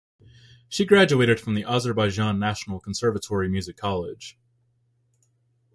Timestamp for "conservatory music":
2.79-3.77